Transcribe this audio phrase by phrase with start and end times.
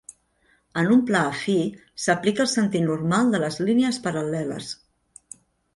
[0.81, 1.57] En un pla afí,
[2.07, 4.77] s'aplica el sentit normal de les línies paral·leles.